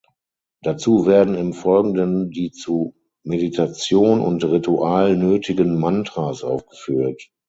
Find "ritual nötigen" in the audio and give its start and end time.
4.43-5.79